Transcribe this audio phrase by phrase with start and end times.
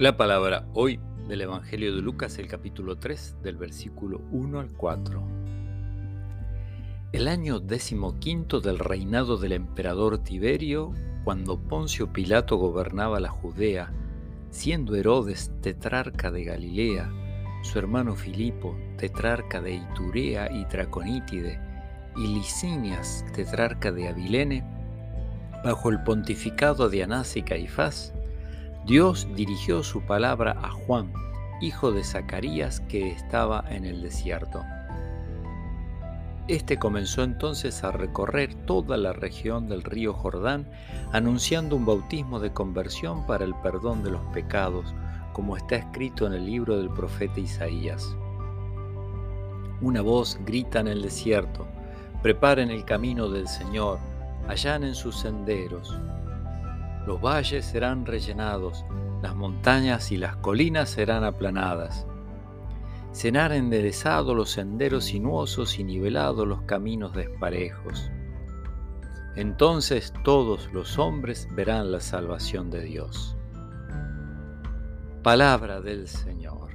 [0.00, 0.98] La palabra hoy
[1.28, 5.22] del Evangelio de Lucas, el capítulo 3, del versículo 1 al 4.
[7.12, 13.92] El año decimoquinto del reinado del emperador Tiberio, cuando Poncio Pilato gobernaba la Judea,
[14.48, 17.12] siendo Herodes tetrarca de Galilea,
[17.62, 21.60] su hermano Filipo, tetrarca de Iturea y Traconítide,
[22.16, 24.79] y Licinias, tetrarca de Abilene,
[25.64, 28.12] bajo el pontificado de Anás y Caifás,
[28.86, 31.12] Dios dirigió su palabra a Juan,
[31.60, 34.64] hijo de Zacarías, que estaba en el desierto.
[36.48, 40.66] Este comenzó entonces a recorrer toda la región del río Jordán,
[41.12, 44.94] anunciando un bautismo de conversión para el perdón de los pecados,
[45.32, 48.16] como está escrito en el libro del profeta Isaías.
[49.80, 51.68] Una voz grita en el desierto,
[52.22, 53.98] preparen el camino del Señor,
[54.50, 55.96] allanen sus senderos.
[57.06, 58.84] Los valles serán rellenados,
[59.22, 62.04] las montañas y las colinas serán aplanadas.
[63.12, 68.10] Serán enderezados los senderos sinuosos y nivelados los caminos desparejos.
[69.36, 73.36] Entonces todos los hombres verán la salvación de Dios.
[75.22, 76.70] Palabra del Señor.